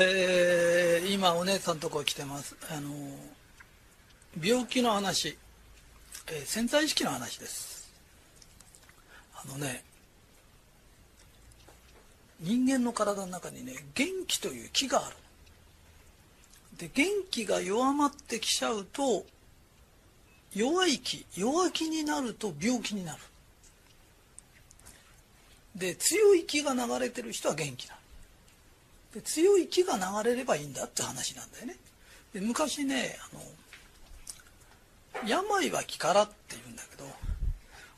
[0.00, 2.56] えー、今お姉さんのとこ来てます。
[2.70, 2.90] あの
[4.40, 5.36] 病気の話、
[6.28, 7.92] えー、潜在意識の話です。
[9.34, 9.82] あのね
[12.38, 15.16] 人間の体の中にね元気という気がある。
[16.76, 19.26] で元気が弱まってきちゃうと
[20.54, 23.22] 弱い気弱気になると病気になる。
[25.74, 27.97] で強い気が流れてる人は元気なの。
[29.14, 31.76] で強い気が流れればいいんだって話なんだよね。
[32.32, 33.42] で昔ねあの
[35.26, 37.04] 病は気からって言うんだけど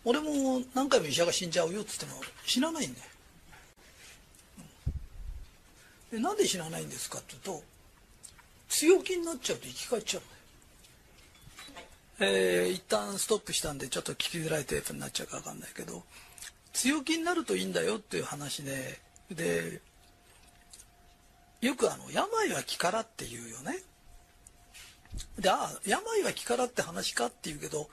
[0.05, 3.07] 俺も何回も医者が死んじゃうよっつっても死なないんだよ。
[6.13, 7.63] でなんで死なないんですかっていうと
[8.69, 10.27] 強気になっちゃうと生き返っちゃうん
[12.21, 16.03] だよ、えー、一旦ストップしたんでちょっと聞きづらいテープになっちゃうか分かんないけど
[16.73, 18.99] 強気になるといいんだよっていう話で
[19.31, 19.81] で
[21.61, 23.79] よくあの病は気からって言うよね。
[25.39, 27.89] でああ病は気からって話かって言うけど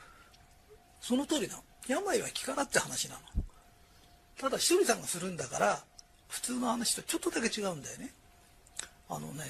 [1.02, 1.64] その通りなの。
[1.88, 3.22] 病は気からって話なの。
[4.38, 5.84] ただひとりさんがするんだから
[6.28, 8.14] 普通の話とちょっとだけ違うんだよね。
[9.10, 9.44] あのね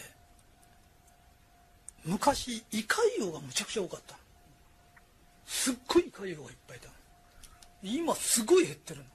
[2.05, 4.15] 昔胃潰瘍がむちゃくちゃ多かった
[5.45, 6.89] すっごい胃潰瘍がいっぱいいた
[7.83, 9.05] 今すごい減ってるの。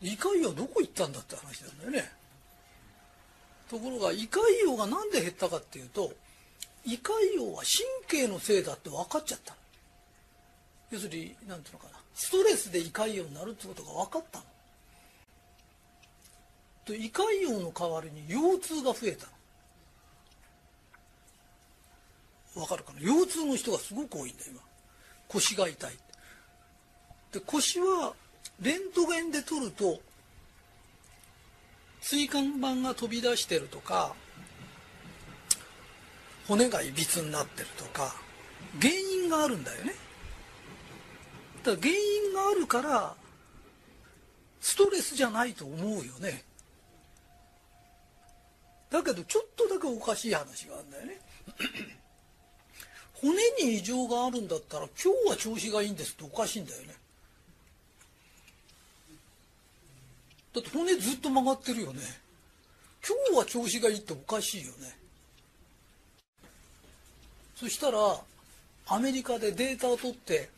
[0.00, 2.17] 胃潰瘍どこ行ったんだって話なんだよね。
[3.70, 6.12] ところが胃潰瘍が何で減ったかっていうと
[6.84, 7.62] 胃潰瘍は
[8.08, 9.54] 神経のせいだって分かっちゃった
[10.90, 11.98] 要するに何ていうのかな。
[12.14, 14.44] ストレスで胃潰瘍になるってことが分かったの。
[16.86, 19.32] と胃潰瘍の代わりに腰痛が増えたの。
[22.54, 23.00] 分かるかな。
[23.00, 24.60] 腰痛の人がすごく多いんだ今。
[25.28, 25.92] 腰が痛い
[27.32, 28.14] で腰は
[28.60, 30.00] レントゲンで撮ると
[32.10, 34.14] 椎間板が飛び出してるとか
[36.46, 38.14] 骨がいびつになってるとか
[38.80, 39.92] 原因があるんだよね。
[41.62, 43.14] だから原因があるから
[44.58, 46.44] ストレスじゃないと思うよね。
[48.88, 51.20] だけどちょっとだけおかしい話があるんだよね。
[53.12, 56.97] 骨に異常があるんだったら今日は調子がいいんですっておかしいんだよね。
[60.54, 62.00] だって骨ずっと曲がってるよね
[63.06, 64.96] 今日は調子がいいっておかしいよね
[67.54, 67.98] そしたら
[68.86, 70.48] アメリカでデータを取って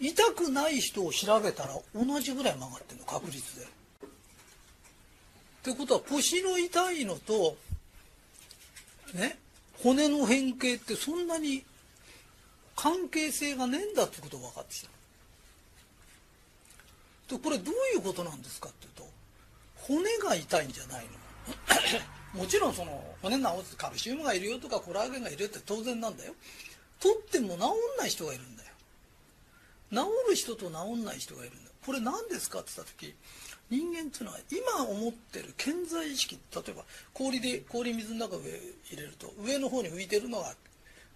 [0.00, 3.66] 痛くない人を調べたら同じぐらい曲がってるの確率で。
[3.66, 3.68] っ
[5.62, 7.56] てことは腰の痛いのと
[9.12, 9.38] ね
[9.82, 11.64] 骨の変形ってそんなに
[12.76, 14.88] 関係性がねえんだってことが分かってきた。
[17.36, 19.07] でこれどういうことなんですかっていうと
[19.88, 21.06] 骨が痛いんじゃない
[22.34, 22.40] の？
[22.40, 26.34] もちろんその骨治すカルシウムがいるよとかコラーゲンがいるって当然なんだよ。
[27.00, 27.58] 取っても治ん
[27.98, 28.70] ない人がいるんだよ。
[29.90, 29.96] 治
[30.28, 31.68] る人と治んない人がいるんだよ。
[31.88, 33.14] これ何ですかって言った時
[33.70, 36.84] 人間っていうのは今思ってる健在意識例えば
[37.14, 38.42] 氷で氷水の中上
[38.90, 40.54] 入れると上の方に浮いてるのが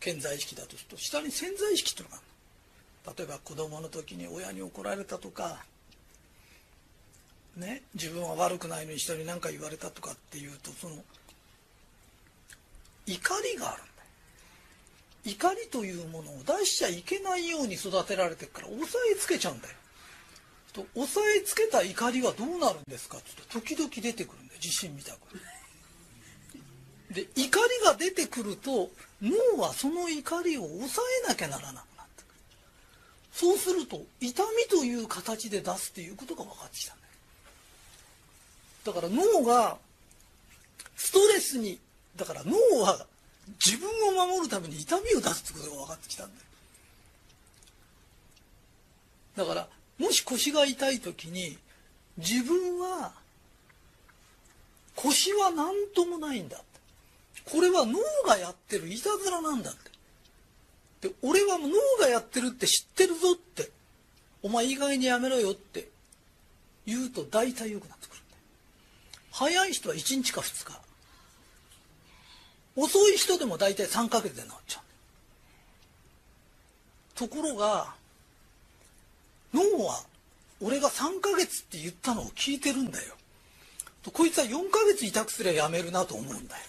[0.00, 2.22] 健在意識だとすると下に潜在意識っていうのが
[3.06, 5.64] ある例えば子供の時に親に怒られたとか
[7.56, 10.96] ね自分は悪くないのに人に何か言われたとかっていうとその
[13.06, 15.36] 怒りがあるんだよ。
[15.36, 19.74] 怒りというものを出しちゃいけないように育てられてるから押さえつけちゃうんだよ。
[20.72, 23.18] と押さえつけた怒りはどうなるんですか？
[23.18, 24.60] って言うと時々出てくるんだよ。
[24.60, 25.18] 地震みたく
[27.14, 28.90] で怒りが出てくると
[29.20, 32.34] 脳はその怒りを抑えなきゃならなくなってくる。
[33.32, 36.96] そうすると痛みという形で出すっていうことが分かってきた。
[38.84, 39.76] だから脳が
[40.96, 41.78] ストレスに
[42.16, 43.06] だから脳は
[43.64, 46.40] 自分を守るために痛みを出すってことが分かってきたんだよ。
[49.36, 51.56] だからもし腰が痛い時に
[52.18, 53.12] 自分は
[54.94, 56.60] 腰は何ともないんだ
[57.44, 61.08] これは脳がやってるいたずらなんだって。
[61.08, 61.70] で俺は脳
[62.00, 63.70] がやってるって知ってるぞって。
[64.42, 65.88] お前意外にやめろよって
[66.84, 68.11] 言うと大体良くなってくる。
[69.32, 70.80] 早い人は1日か2日。
[72.76, 74.82] 遅い人でも大体3ヶ月で治っちゃう。
[77.18, 77.94] ところが
[79.52, 80.04] 脳は
[80.60, 83.14] 俺が3ヶ月って言ったのを聞いてるんだよ。
[84.12, 86.62] こいつは4ヶ月痛くすりゃやめるなと思うんだよ。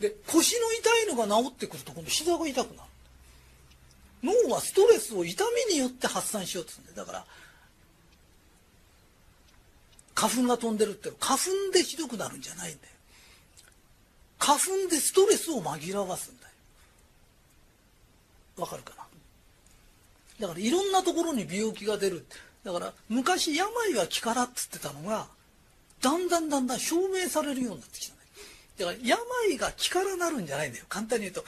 [0.00, 2.88] で腰の痛いのが治ってくると今度膝が痛くなる。
[4.22, 7.06] 脳はストレスを痛みによって発散しようとするんだよ。
[7.06, 7.26] だから
[10.14, 12.92] 花粉が飛んでるって花粉でひどくなるんじゃないんだよ。
[14.38, 16.52] 花粉でストレスを紛らわすんだよ。
[18.58, 20.46] わかるかな？
[20.46, 22.24] だからいろんなところに病気が出る
[22.64, 25.26] だから昔病は気からっつってたのが
[26.00, 28.14] だんだんだんだん証明されるようになってきた
[28.78, 30.84] だから病が気からなるんじゃないんだよ。
[30.88, 31.44] 簡単に言うと。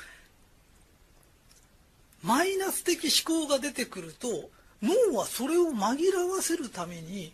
[2.22, 4.28] マイナス的思考が出てくると
[4.82, 7.32] 脳はそれを紛らわせるために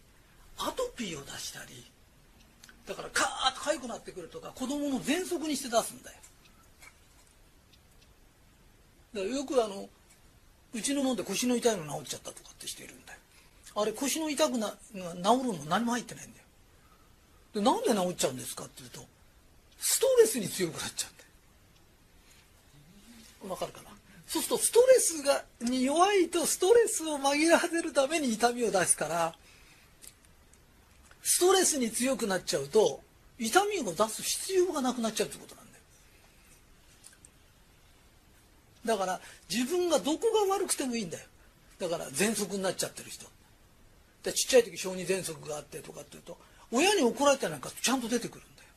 [0.69, 1.85] アトピーを出したり
[2.87, 6.17] だからカーッと痒くなってくるとか子供の喘息にして出すんだよ。
[9.14, 9.88] だからよくあの
[10.75, 13.19] うちのもんで腰の痛いの治っちゃったとかってしてるんだよ。
[13.75, 16.44] あれ腰の痛くな治るの何も入ってないんだよ。
[17.55, 19.00] でなんで治っちゃうんですかっていうと
[19.79, 21.25] ストレスに強くなっちゃうんだ
[23.47, 23.50] よ。
[23.50, 23.91] わかるかな？
[24.26, 29.35] そうするとストレスがに弱いとストレスを紛らわせるために痛みを出すから
[31.23, 33.01] ストレスに強くなっちゃうと
[33.39, 35.65] 痛みを出す必要がなくなっちゃうってことなん
[38.85, 38.99] だよ。
[38.99, 41.25] だから自分がどこが悪くてもいいんだよ。
[41.79, 43.27] だから喘息になっちゃってる人。
[44.23, 46.39] でちっちゃい時小児喘息があってとかっていうと
[46.71, 48.69] 親に怒られたなんかちゃんと出てくるんだよ。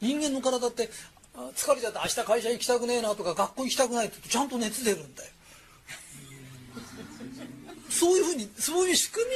[0.00, 0.90] 人間の体って
[1.54, 5.30] 疲れちゃって明日会社行きたくねえなとか学校行きたくないって言うとちゃんと熱出るんだよ。
[7.88, 9.32] そういうふうにそういう仕組み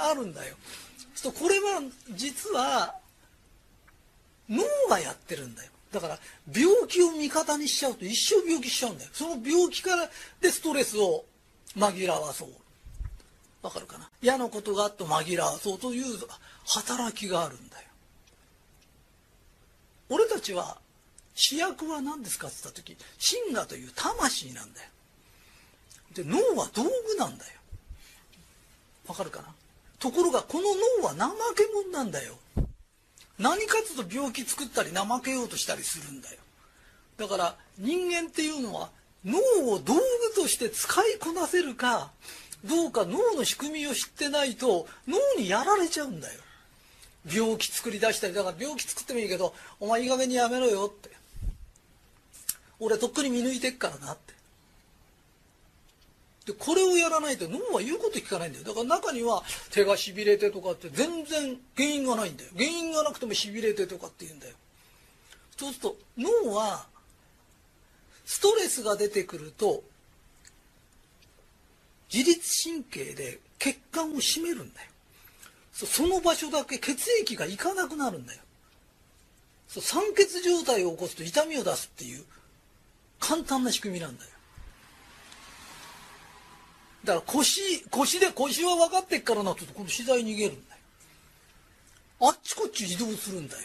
[0.00, 0.56] があるんだよ。
[1.22, 1.80] とこれは
[2.12, 2.94] 実は
[4.48, 5.70] 脳がやってるんだよ。
[5.92, 6.18] だから
[6.54, 9.10] 病気を味方にしちゃうと一生病気しちゃうんだよ。
[9.12, 10.10] その病気から
[10.40, 11.24] でストレスを
[11.76, 12.48] 紛らわそう。
[13.62, 14.08] わかるかな？
[14.22, 16.04] 嫌なことがあって紛らわそうという
[16.66, 17.82] 働きがあるんだよ。
[20.10, 20.78] 俺たちは
[21.34, 24.88] 主役は何ですかって言った時真我という魂なんだよ。
[26.14, 27.52] で脳は道具なんだよ。
[29.06, 29.48] わかるかな？
[29.98, 30.64] ところがこの
[31.02, 32.34] 脳は怠け者なんだよ。
[33.38, 36.36] 何かつと病気作ったり怠けようとしたりするんだよ。
[37.16, 38.90] だから人間っていうのは
[39.24, 39.38] 脳
[39.72, 40.00] を道具
[40.34, 42.10] として使いこなせるか
[42.64, 46.40] どうか脳の仕組みを知ってないと脳にやられちゃうんだよ。
[47.30, 51.10] 病気作り出したりだから病気作ってもいいけどお前いい加減にやめろよって。
[52.80, 54.37] 俺とっくに見抜いてっからなって。
[56.48, 58.64] でこれをやらないと脳は言うこと聞かないんだよ。
[58.64, 62.50] だから中には手がしびれてとかって全然原因がないんだよ。
[62.56, 64.54] 原因がなくてもしびれてとかって言うんだよ。
[65.58, 66.86] そうすると脳は
[68.24, 69.82] ストレスが出てくると
[72.10, 74.88] 自律神経で血管を締めるんだよ。
[75.74, 78.40] その場所だけ血液がいかなくなるんだよ。
[79.68, 82.24] 酸欠状態を起こすと痛みを出すっていう
[83.20, 84.30] 簡単な仕組みなんだよ。
[87.08, 90.80] だから腰腰で腰は分かってっからなってこの資材逃げるんだよ。
[92.20, 93.62] あっちこっち移動するんだよ。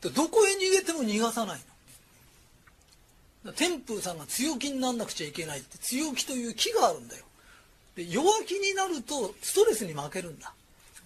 [0.00, 1.60] でどこへ逃げても逃がさない
[3.44, 3.52] の。
[3.52, 7.24] 天風さんが強気になんなくちゃいけないって強気という気があるんだよ。
[7.94, 10.54] で弱気になるとストレスに負けるんだ。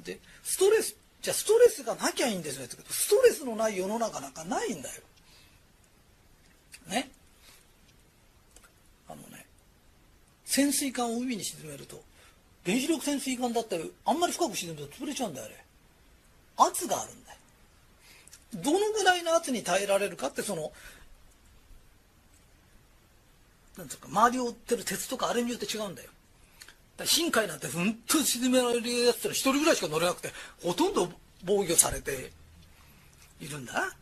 [0.05, 5.03] でストレスじゃあストレスがなきゃいいんですよってストレスのない世の中なんかないんだよ。
[6.87, 7.11] ね？
[10.47, 12.03] 潜水艦を海に沈めると
[12.65, 15.57] 原子力潜水艦だったらあんまり深く沈むと潰れちゃうんだよあれ。
[16.69, 17.39] 圧があるんだよ。
[18.55, 20.73] どのぐらいの圧に耐えられるかってその
[23.77, 26.11] なんですか周りを追ってる鉄とかあれによって違うんだよ。
[27.05, 30.31] 深海なんてふんと沈められるやつら一人ぐらいしか乗れなくて
[30.63, 31.11] ほとんど
[31.45, 32.31] 防御されて
[33.41, 33.95] いるんだ。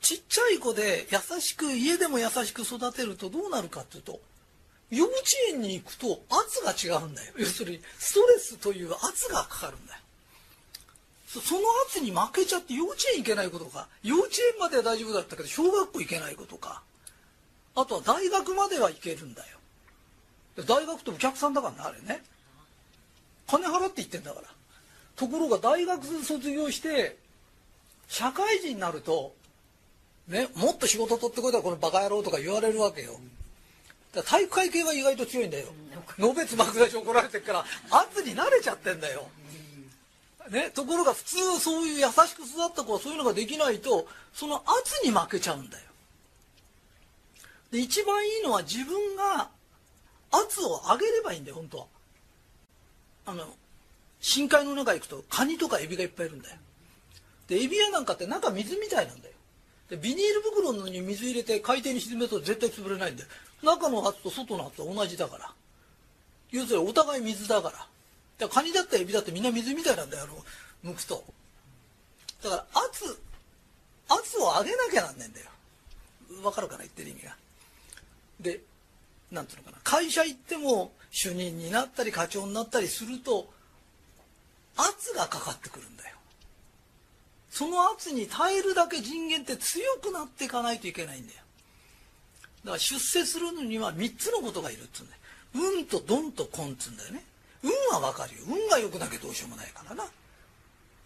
[0.00, 4.20] ちっちゃい子で優しく家でも優しく育てるとどうなるかっていうと
[4.90, 5.14] 幼稚
[5.52, 7.32] 園に行くと圧が違うんだよ。
[7.38, 10.00] 要するにストレスという圧がかかるんだよ。
[11.26, 16.82] その圧に負けちゃって幼稚園行けないことか幼稚園までは大丈夫だったけど小学校行けないことか
[17.74, 19.58] あとは大学までは行けるんだよ。
[20.66, 22.22] 大学ってお客さんだからねあれね。
[23.48, 24.46] 金払って行ってんだから。
[25.16, 27.16] ところが大学卒業して
[28.08, 29.34] 社会人になると
[30.28, 33.18] ねもっと仕事取ってこいだこのバカ野郎とか言われるわけよ。
[34.24, 35.66] 体育会系は意外と強いんだよ。
[36.18, 39.28] のべつ爆出し怒られてるから圧に慣れちゃってんだよ、
[40.50, 45.84] ね、ところが普通そういう優しく育った子はそういうのができないとその圧に負けちゃうんだよ。
[47.70, 49.50] で一番いいのは自分が
[50.30, 51.86] 圧を上げればいいんだよ本当は。
[53.26, 53.46] あの
[54.20, 56.56] 深海の中行くとカニとかエビがいっぱいいるんだよ。
[57.48, 59.34] でエビ屋なんかって中水みたいなんだよ
[59.90, 63.22] でビニール袋に水入れて海底に沈めると絶対潰れないんで
[63.62, 65.52] 中の圧と外の圧は同じだから。
[66.50, 67.86] 要するにお互い水だから。
[68.38, 70.26] だカニだったらエビだってみんな水みたいなんだよ
[70.84, 71.24] 剥くと。
[72.42, 73.18] だから圧
[74.08, 75.46] 圧を上げなきゃなんねえんだよ。
[76.44, 77.36] わかるかな言ってる意味が。
[78.40, 78.60] で
[79.30, 79.78] なんていうのかな。
[79.82, 83.48] 会社行っても主任になったり課長になったりすると
[84.76, 86.15] 圧がかかってくるんだよ。
[87.56, 91.38] その圧に耐えるだけ人間って強くなっていかないといけないんだよ。
[92.66, 95.20] だから出世するのには3つのことがいるっつうんだよ。
[95.78, 97.24] 運とドンとコンっつうんだよね。
[97.62, 98.42] 運はわかるよ。
[98.46, 100.04] 運が良くなきゃどうしようもないからな。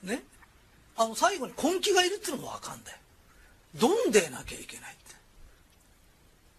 [0.03, 0.25] ね。
[0.97, 2.99] あの最後に根気がいるっていうのもわかんだよ。
[3.77, 4.97] ドンでなきゃいけないっ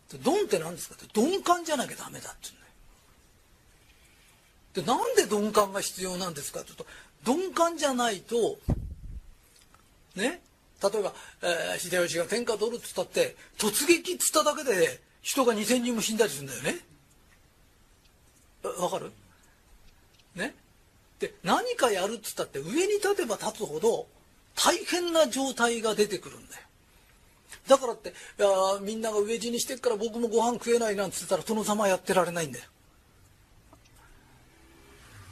[0.09, 0.17] て。
[0.23, 1.19] ドンって何ですかって。
[1.19, 4.83] 鈍感じゃなきゃダメだって言うんだよ。
[4.83, 6.85] でなんで鈍感が必要なんですかって言うと
[7.41, 8.57] 鈍感じゃないと
[10.15, 10.41] ね。
[10.83, 11.13] 例えば、
[11.43, 16.79] えー、秀吉が天下取るっつったって突撃っつっただけで人が2,000人も死んだりするんだよね。
[18.79, 19.11] わかる？
[20.35, 20.55] ね。
[21.19, 24.07] で何かやるっつったって上に立てば立つほど
[24.55, 26.61] 大変な状態が出てくるんだよ。
[27.67, 28.47] だからっていや
[28.81, 32.65] みんなが飢え死にしてっから僕もご飯食えないなんつってたら殿様やってられないんだよ。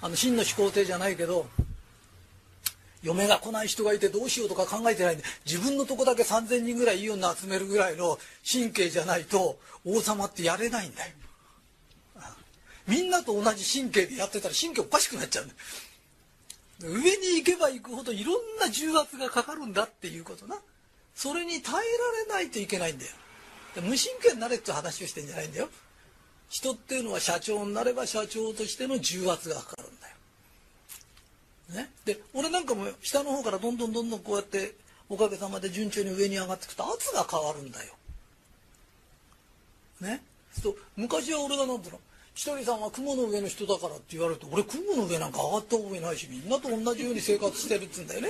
[0.01, 1.47] あの真の始皇帝じゃないけど
[3.03, 11.13] 嫁が来ない人がいてどうしようとか考えてないんで自分のとこだけ3,000人ぐらいいい女集めるぐらいの神経じゃないと王様ってやれないんだよ。
[12.87, 15.59] みんなと同じ神経でやってたら神経おかしくなっちゃうんだよ。
[16.81, 20.57] 上に行けば行くほどいろんな重圧がかかるんだっていうことな。
[21.13, 21.75] それに耐え
[22.31, 23.11] られないといけないんだよ。
[23.75, 25.69] 無神経になれって話をしてんじゃないんだよ。
[26.49, 29.98] 人っていうのは社長になれば社長としての重圧がかかるんだ。
[31.73, 34.73] ね、で俺なんかも下の方からどんどんどんどんこうやって
[35.07, 37.93] おかげさまで順調に上に上がっていくと圧が変わるんだよ。
[40.01, 41.99] ね、そう昔は俺が何ていうの
[42.33, 48.29] ひとりさんは雲の上の人だからって言われると俺雲の上なんか上がった覚えないしみんなと同じように生活してるっつうんだよね。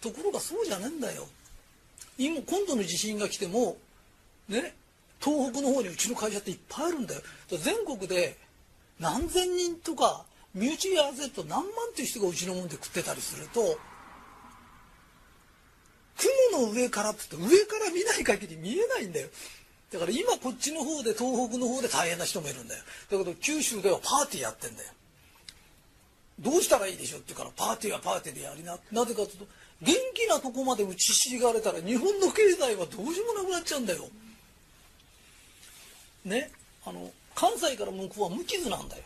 [0.00, 1.28] ところがそうじゃねえんだよ。
[2.18, 3.76] 今今度の地震が来ても
[4.48, 4.74] ね
[5.20, 7.22] 東北の方にうちの会社っていっぱいあるんだよ。
[7.50, 8.36] 全国で
[8.98, 13.78] 何千人とか身内やぜと何万っていう人がうちのもんで食ってたりすると
[16.52, 19.28] 雲の上からって言って上から見ない限り見えないんだよ。
[19.92, 22.82] だから今こっちの方で東北の方で大変な人もいるんだよ。
[23.10, 24.90] だけど九州ではパーティーやってんだよ。
[26.38, 29.46] どうしたらいいでしょうって言うからパーティーはパーティーでやりななぜかというと
[29.82, 34.08] 元気なとこまで打ちひしがれたら日本の経済はどうしようもなくなっちゃうんだよ。
[36.24, 36.50] ね。
[36.84, 39.02] あの関西から向こうは無傷なんだよ。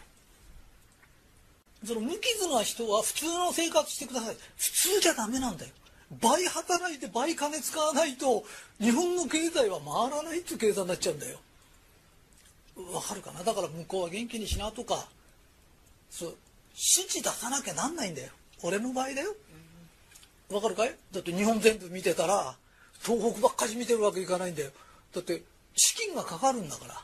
[1.86, 4.36] その無傷な人は普通の生活してください。
[4.56, 5.72] 普通じゃダメなんだよ。
[6.20, 8.44] 倍働いて倍金使わないと
[8.80, 11.38] 日本の経済は回らないっていう計算になっちゃうんだよ。
[12.92, 13.42] わかるかな？
[13.42, 15.06] だから向こうは元気にしなとか。
[16.10, 16.28] そう。
[16.70, 18.32] 指示出さなきゃなんないんだよ。
[18.62, 19.34] 俺の場合だよ。
[20.50, 20.94] わかるかい？
[21.12, 22.56] だって日本全部見てたら
[23.02, 24.70] 東北ばっかり見てるわけいかないんだよ。
[25.14, 25.42] だって
[25.76, 27.00] 資金がかかるんだから。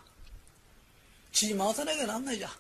[1.32, 2.50] 血回さなきゃなんないじゃん。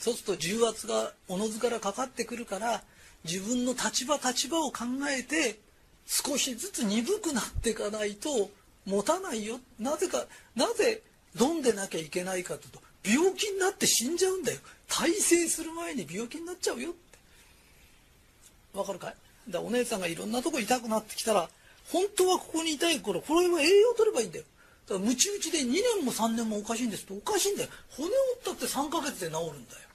[0.00, 2.82] そうすると重圧がおのずからかかってくるから
[3.24, 5.60] 自分の立場立場を考えて
[6.06, 8.50] 少しずつ鈍くなっていかないと
[8.86, 9.60] 持たないよ。
[9.78, 10.24] なぜか
[10.56, 11.02] なぜ
[11.36, 14.58] どんでなきゃいけないかというと病気になって死んじゃうんだよ。
[14.88, 18.78] 大成する前に病気になっちゃうよって。
[18.78, 19.14] わかるかい？
[19.50, 21.50] だお姉さんがいろんなとこ痛くなってきたら
[21.92, 24.44] 本当はここに痛い頃これは栄養取ればいいんだよ。
[24.88, 27.68] だからムチ打ちで2年も3年もおかしいんですとおかしいんだよ。
[27.90, 29.89] 骨折ったって3ヶ月で治るんだよ。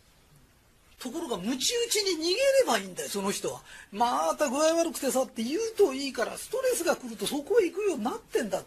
[1.06, 3.62] ところがムチ打ちに逃げればいいんだよその人は。
[3.92, 8.64] また具合悪くてさって言うといいからストレスが来るとそこへ行くようになってんだ。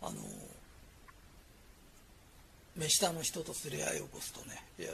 [0.00, 0.12] あの
[2.76, 4.88] 目下の人とすれ合いを起こすとねいや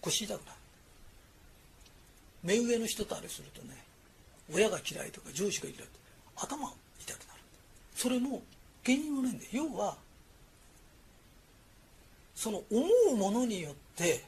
[0.00, 0.56] 腰痛くなる。
[2.42, 3.76] 目上の人とあれするとね
[4.52, 5.84] 親が嫌いとか上司が嫌いと
[6.44, 7.40] 頭痛くなる。
[7.94, 8.42] それも
[8.84, 9.50] 原因はないんだよ。
[9.52, 9.96] 要は
[12.42, 14.24] その思うものによって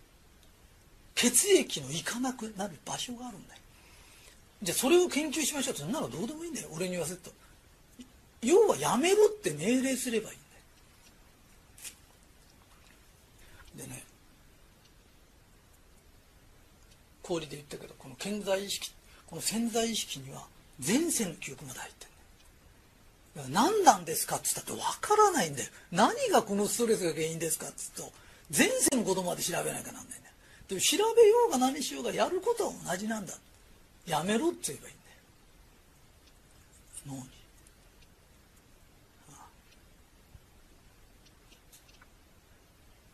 [1.17, 3.61] 血液のいかなくなる場所があるんだよ。
[4.63, 6.69] じゃあそれを研究しましょうってそんなのどうでもいいんだよ。
[6.73, 7.33] 俺に言わせると。
[8.41, 10.39] 要はやめろって命令すればいいん
[13.77, 13.89] だよ。
[13.89, 14.05] でね
[17.21, 18.93] 氷で言ったけどこの健在意識
[19.27, 20.47] この潜在意識には
[20.87, 22.13] 前世の記憶まで入ってる
[23.51, 24.37] 何なんですか？
[24.37, 27.67] っつったって分からないんだよ何がこのストレスが原因ですか？
[27.67, 28.13] っつうと
[28.57, 30.23] 前世のことまで調べなきゃなんないんだよ
[30.69, 33.35] でも調べようが何しようがやることは同じなんだ
[34.07, 34.97] やめろって言えばいいん
[37.09, 37.19] だよ。
[37.21, 37.29] 脳に。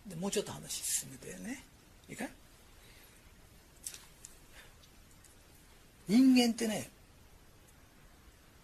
[0.08, 1.62] でもうちょっと話進めてね。
[2.08, 2.30] いいかい？
[6.08, 6.90] 人間ってね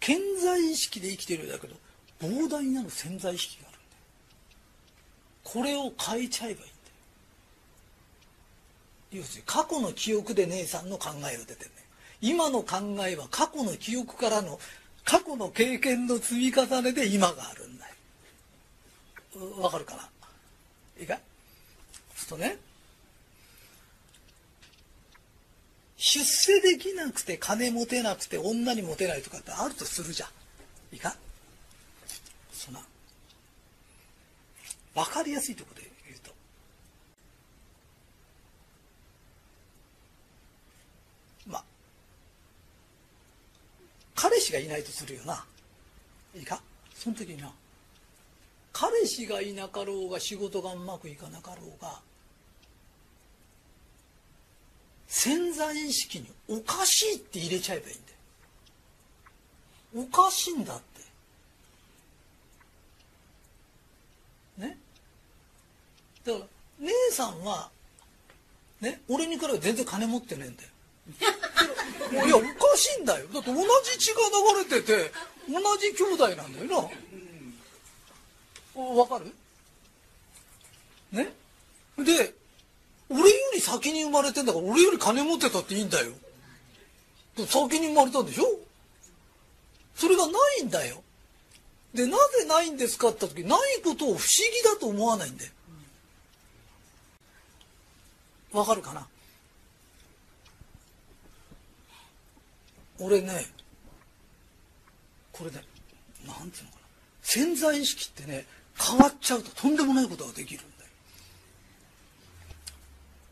[0.07, 1.75] 健在意識で生きてるんだけど
[2.21, 4.03] 膨大なる潜在意識があるんだよ。
[5.43, 6.71] これを変えちゃえばいいん
[9.11, 9.19] だよ。
[9.19, 11.75] 要するに過去の記憶で姉さんの考えを出てるね。
[12.21, 14.61] 今の考えは過去の記憶からの
[15.03, 19.61] 過去の経験の積み重ねで今があるんだよ。
[19.61, 20.09] わかるかな？
[21.01, 21.19] いいか？
[22.15, 22.57] そうするとね。
[25.97, 30.29] 出世できなくて金持てなくて女にモテないとかってあるとするじゃん。
[30.93, 31.15] いいか
[32.51, 32.79] そんな
[34.93, 36.31] 分かりやすいところで言うと。
[41.47, 41.63] まあ
[44.15, 45.45] 彼氏がいないとするよな。
[46.35, 46.61] いいか
[46.93, 47.51] その時にな。
[48.71, 51.99] 彼氏がいなかろうが仕事がうまくいかなかろうが
[55.07, 57.97] 潜在意識におかしいって入れちゃえばいいん
[59.95, 60.07] だよ。
[60.09, 60.81] おかしいんだっ
[64.57, 64.65] て。
[64.67, 64.77] ね？
[66.25, 66.45] だから
[66.79, 67.69] 姉さんは
[68.81, 69.01] ね？
[69.07, 70.69] 俺に比べ全然金持ってねえんだよ。
[72.25, 73.27] いやおかしいんだよ。
[73.33, 74.19] だって同じ血が
[74.55, 75.11] 流れてて
[75.49, 76.89] 同じ兄弟なんだよ
[78.75, 78.83] な。
[78.83, 79.33] わかる？
[81.11, 81.33] ね？
[81.97, 82.33] で
[83.09, 86.11] 俺より先に生まれてんだから俺より金持ってたっていいんだよ。
[87.37, 88.43] 先に生まれたんでしょ？
[89.95, 91.01] それがないんだよ。
[91.93, 95.51] でなぜないんですかって言った時ないことを不思議だと思わないんだよ。
[98.51, 99.07] わかるかな？
[102.99, 103.45] 俺ね
[105.31, 105.61] これね
[106.25, 106.87] なんていうのかな？
[107.21, 108.45] 潜在意識ってね
[108.79, 110.61] 変わっちゃうととんでもないことができる。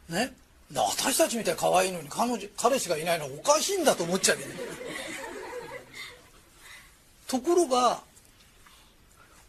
[0.10, 0.34] ね。
[0.74, 4.56] 私たちみたいに可愛いのに彼女彼氏がいないのはおかしいんだと思っちゃうけどね。
[7.28, 8.02] ところが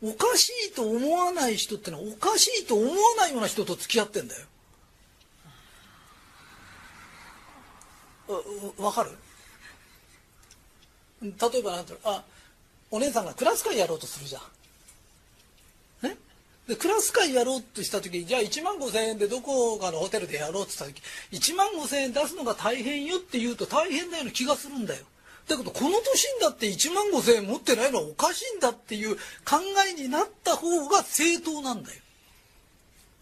[0.03, 4.47] おかしいと思わない人ってのはおかしいと思わないような人と付き合ってんだよ。
[8.79, 9.11] わかる？
[11.23, 11.31] 例
[11.61, 12.23] えばなんていうあ
[12.91, 14.43] お姉さんがクラス会やろうとするじゃん
[16.69, 21.03] でクラス会やろうとした時じゃあ1万5,000円でどこかのホテルでやろうって言った時
[21.53, 25.05] 1万5,000円出すのが大変よって言うと大変だような気がするんだよ。
[25.49, 32.01] だけどこの年になって1万5,000円持ってないのはおかしいんだっていう考えになった方が正当なんだよ。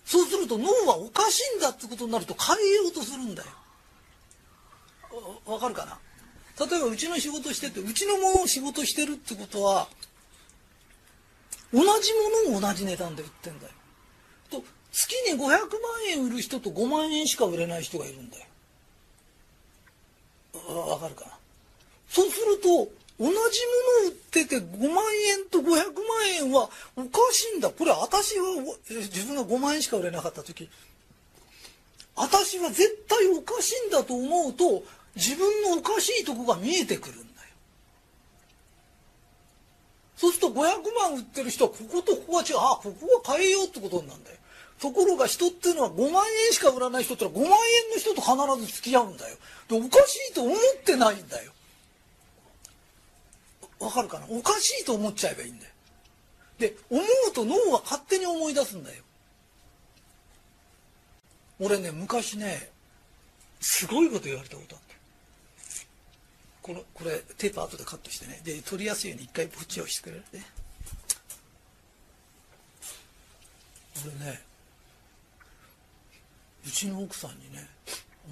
[0.07, 3.49] そうすると脳はおかしいんだってことになると変えようとするんだよ。
[5.45, 5.99] わかるかな？
[6.67, 9.89] 例えばうちの仕事しててうちのものを仕事してるってことは
[11.75, 12.13] 同じ
[12.47, 13.73] ものを同じ値段で売ってんだよ。
[14.49, 15.59] と月に500万
[16.11, 18.47] 円売る人と5万円しか売れない人がいるんだよ。
[20.89, 21.31] わかるかな？
[22.09, 22.69] そうすると
[23.19, 23.41] 同じものを
[24.07, 25.05] 売ってて5万
[25.39, 25.77] 円と500万
[26.37, 27.71] 円はおかしいんだ。
[27.71, 28.45] これ私は
[28.89, 30.71] 自分が5万円しか売れなかった時
[32.15, 34.85] 私は絶対おかしいんだと思うと
[35.17, 37.24] 自分のおかしいとこが見えてくる。
[40.25, 40.63] そうすると500
[41.11, 42.57] 万売ってる人はこことここが違う。
[42.57, 44.37] あここは変えようってことになるんだよ。
[44.81, 47.55] ところが人っていうのは5万円しか売らない人ってのは5万円
[47.93, 49.37] の人と必ず付き合うんだよ。
[49.69, 51.53] でおかしいと思ってないんだよ。
[53.81, 54.27] わかるかな？
[54.31, 55.73] おかしいと思っちゃえばいいんだよ。
[56.59, 59.03] で思うと脳は勝手に思い出すんだよ。
[61.61, 62.71] 俺ね昔ね
[63.61, 64.95] すごいこと言われたことあった
[66.65, 68.41] このこれテープ後でカットしてね。
[68.43, 70.25] で取りやすいように一回こっちをしてくれる。
[70.33, 70.47] ね。
[74.03, 74.41] 俺ね
[76.67, 77.69] うちの奥さんにね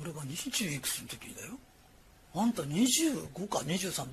[0.01, 1.53] 俺が20いくつの時だよ。
[2.35, 4.11] あんた25か23で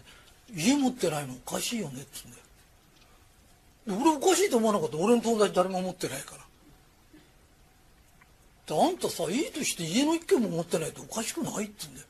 [0.54, 2.08] 家持ってないのおかしいよねって
[3.86, 4.12] 言うんだよ。
[4.12, 4.98] 俺おかしいと思わなかった。
[4.98, 6.42] 俺の友達誰も持ってないから。
[8.76, 12.09] であんたさいいとして家の一軒も持ってないとおかしくないって言うんだよ。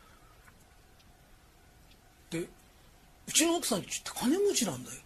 [3.29, 4.97] うちの奥さんって金持ちなんだよ。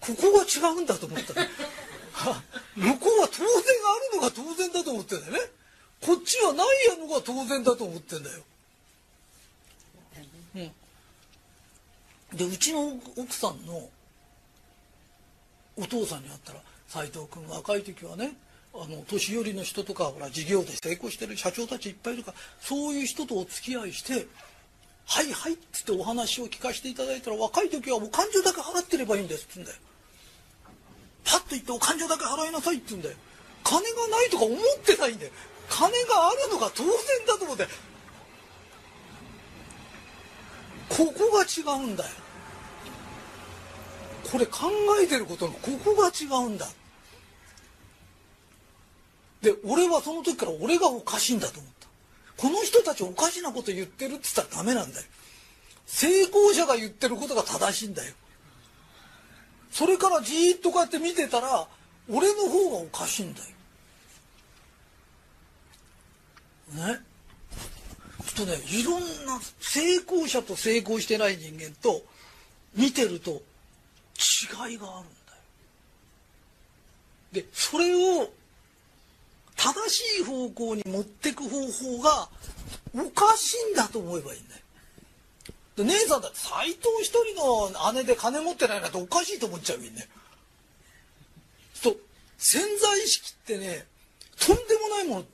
[0.00, 1.46] ここが違うんだと思ったら
[2.76, 5.38] 向こうは当然あるのが当然だと思ってんだよね。
[6.00, 8.42] こっちはないやのが当然だと思ってんだよ、
[12.32, 13.88] うん、でうちの奥さんの
[15.76, 18.32] お父さんに会ったら斎藤君若い時はね
[18.72, 24.26] あの年寄りの人とかほら事業で成功してる社長たちいっぱいいるからそういう人とお付き合いして
[25.10, 29.76] はいはい」っつってお話を聞かせていただいたら若い時はもう勘定だけ払ってればいいんですっつうんだよ。
[31.24, 33.16] パッと言ってお勘定だけ払いなさいって言うんだよ。
[33.64, 35.32] 金がないとか思ってないんだよ。
[35.68, 36.94] 金があるのが当然
[37.26, 37.66] だと思って。
[40.88, 42.10] ここが違うんだよ。
[44.30, 44.70] これ考
[45.02, 46.68] えてることのここが違うんだ。
[49.42, 51.79] で俺はその時から俺がおかしいんだと思った
[52.40, 55.04] この人たちおかしなこと言ってるって言ったらダメなんだよ。
[55.84, 58.14] 成功者が言ってることが正しいんだよ。
[59.70, 61.68] それからじーっとこうやって見てたら
[62.08, 63.46] 俺の方がおかしいんだよ。
[66.92, 67.00] ね？
[68.34, 72.02] ちょっとねいろんな成功者と成功してない人間と
[72.74, 73.42] 見てると
[74.62, 75.42] 違いがあるんだよ。
[77.32, 78.30] でそれを
[79.60, 82.28] 正しい方向に持ってく方法が
[82.94, 84.60] おかしいんだと思えばいいんだよ。
[85.76, 90.08] で姉さんだって斎藤一人の姉で金持ってないなんておかしいと思っちゃうよね。
[91.82, 91.94] と
[92.38, 93.84] 潜在意識ってね
[94.38, 95.24] とんでもないもの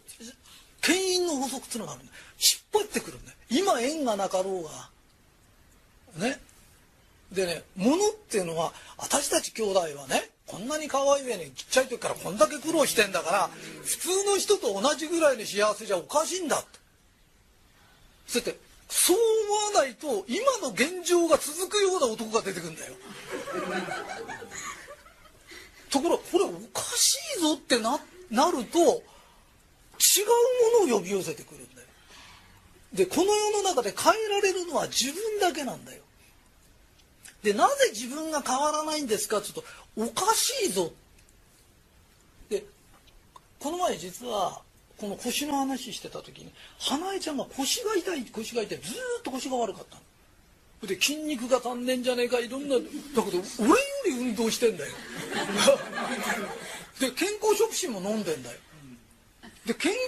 [0.81, 2.13] 牽引の法則っていうのがあるんだ
[2.75, 3.37] 引っ張ってくるんだよ。
[3.49, 4.65] 今縁がなかろう
[6.19, 6.27] が。
[6.27, 6.41] ね。
[7.31, 13.51] でね物っていうのは私たち兄弟はねこんなに可愛い上にちっちゃい時からこんだけ苦労してんだから
[13.85, 16.79] 普通の人と同じぐらいの幸せじゃおかしいんだって。
[18.27, 22.95] そうやってそう思わないと今の現状が続くような男が出てくるんだよ。
[25.91, 27.99] ところこれおかしいぞってな
[28.31, 28.89] なると違う
[30.83, 31.89] ものを呼び寄せてくるんだよ。
[32.93, 36.03] でこの世の中で変えられるのは自分だけなんだよ。
[37.43, 39.39] でなぜ自分が変わらないんですか？
[39.39, 39.63] って言
[40.07, 40.93] うとおかしいぞ。
[42.49, 42.65] で
[43.61, 44.61] この前実は
[44.99, 50.03] この腰の話してた時に花江ちゃんが腰が痛い腰が痛いずっと腰が悪かったの。
[50.89, 53.23] で筋肉が足んねんじゃねえかいろんなだけど
[53.59, 54.93] 俺より運動してんだよ。
[57.01, 58.59] で健康食品も飲んでんだよ。
[59.67, 59.99] で健康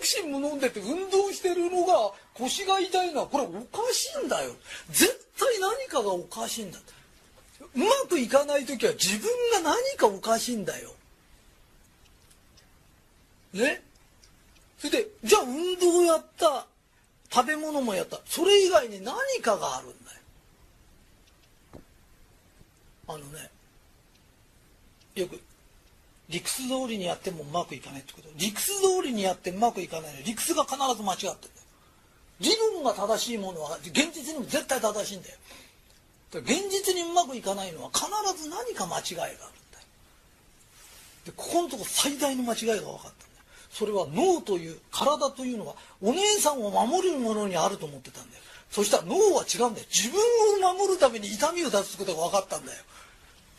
[0.00, 4.52] 食品も飲んでて運動してるのが腰が痛いのはこれおかしいんだよ。
[4.88, 6.78] 絶対何かがおかしいんだ。
[7.74, 9.28] うまくいかない時は自分
[9.62, 10.94] が何かおかしいんだよ。
[13.52, 13.82] ね？
[14.78, 16.66] それでじゃあ運動やった
[17.30, 18.18] 食べ物もやった。
[18.24, 20.18] それ以外に何かがあるんだよ。
[23.08, 23.50] あのね
[25.14, 25.38] よく
[26.32, 28.28] 理屈通りにやってもうまくいかないってこと。
[28.36, 31.50] 理屈通りにやってうまくいかない理屈が必ず間違ってる
[32.40, 35.36] 理論が正しいものは現実にも絶対正しいんだよ。
[36.34, 38.06] 現実にうまくいかないのは必
[38.42, 39.48] ず何か間違いがあるんだよ。
[41.26, 43.12] でここのとこ最大の間違いが分かったんだよ。
[43.70, 48.42] それは脳という体というのはお姉さんを守るものにあると思ってたんだよ。
[48.70, 49.86] そしたら脳は違うんだよ。
[49.92, 50.18] 自分
[50.66, 52.78] を守るために痛みを出すことが分かったんだよ。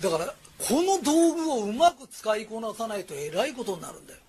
[0.04, 4.20] だからこの道具をうまく使いこなさないとえらいことになるんだよ。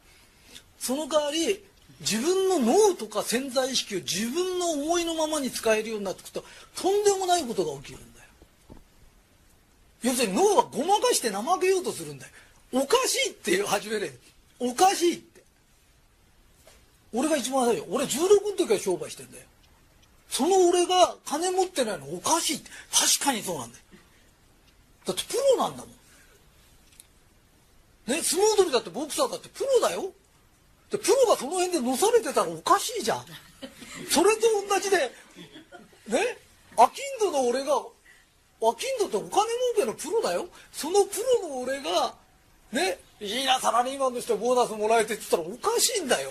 [0.78, 1.64] その代わり
[2.00, 6.44] 自分の脳とか潜在意識を自分の思いのままに使えるようになってくると
[6.76, 8.26] とんでもないことが起きるんだよ。
[10.02, 12.32] 要するに脳はごまかして怠けようとするんだよ。
[12.72, 14.10] おかしいって始めれ
[14.58, 15.42] おかしいって。
[17.12, 19.44] 俺が一番最初俺16の時から商売してんだよ。
[20.28, 22.70] その俺が金持ってないのおかしいって。
[22.92, 23.83] 確かにそうなんだよ。
[25.06, 25.88] だってプロなんだもん。
[28.06, 30.12] ね相撲取りだってボクサーだってプロだよ。
[30.90, 33.24] でプロがその辺でのされてたらおかしいじゃん。
[34.10, 34.96] それと同じで
[36.08, 36.38] ね
[36.76, 39.40] アキンドの俺がアキンドってお金儲
[39.76, 40.48] けのプロだよ。
[40.72, 42.14] そのプロの俺が
[42.72, 46.30] ねいいなサラリーマンとしてボーナスもらえてって言ったらおかしいんだよ。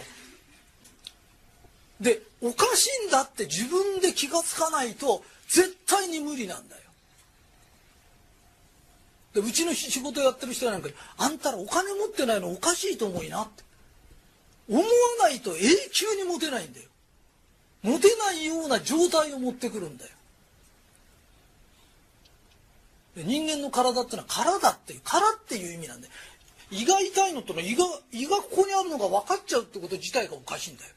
[2.02, 6.83] でおかしいんだって自分で気が付かないと絶対に無理なんだよ。
[9.34, 13.64] でうちの仕事やってる人なんかに「あんたらお金持ってないのおかしいと思いな」って。
[14.70, 14.86] 思わ
[15.22, 15.60] ないと永
[15.92, 16.88] 久に持てないんだよ。
[17.82, 20.12] 持てないような状態を持ってくるんだよ。
[23.16, 26.14] 人間の体ってのは体っていう殻っていう意味なんだよ。
[26.72, 30.92] 胃が痛いのとの胃が胃がここにあるのが分かっちゃうってこと自体がおかしいんだよ。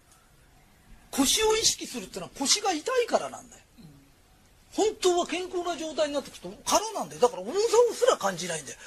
[1.11, 3.62] 腰を意識するってのは腰が痛いからなんだよ。
[4.77, 7.21] 本当は健康な状態になってくると空なんだよ。
[7.23, 7.59] だから重さ
[7.91, 8.79] をすら感じないんだよ。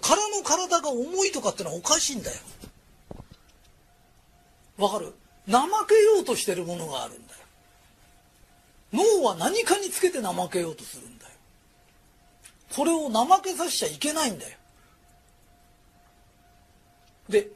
[0.00, 2.36] 空の体が重いとかってのはおかしいんだよ。
[4.76, 5.12] わかる？
[5.48, 7.40] 怠けようとしてるものがあるんだよ。
[8.92, 11.30] 脳は何かにつけて怠けようとするんだよ。
[12.76, 14.56] これを怠けさせちゃいけないんだよ。
[17.28, 17.48] で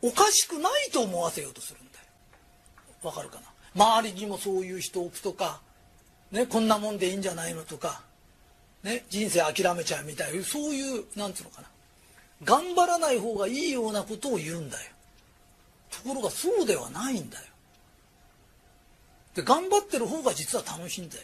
[0.00, 2.04] おかしくないと思わせようとするんだよ。
[3.02, 3.40] わかるか
[3.74, 3.84] な？
[3.84, 5.60] 周りにもそういう人を置くとか
[6.34, 8.02] ね、こんなもんでいいんじゃないのとか、
[8.82, 11.68] ね、人生諦めちゃうみたいなそういうなんつうのかな。
[12.42, 14.90] 頑張らない方がいいようなことを言うんだよ。
[15.92, 17.44] ところがそうではないんだよ。
[19.36, 21.22] で頑張ってる方が実は楽しいんだよ。